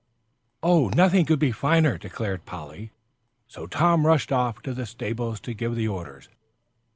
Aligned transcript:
"Oh, 0.63 0.89
nothing 0.95 1.27
could 1.27 1.37
be 1.37 1.51
finer," 1.51 1.99
declared 1.99 2.47
Polly, 2.47 2.79
and 2.85 2.89
Jasper 2.89 2.97
joined. 3.59 3.71
So 3.71 3.77
Tom 3.77 4.07
rushed 4.07 4.31
off 4.31 4.59
to 4.63 4.73
the 4.73 4.87
stables 4.87 5.39
to 5.41 5.53
give 5.53 5.75
the 5.75 5.87
orders. 5.87 6.27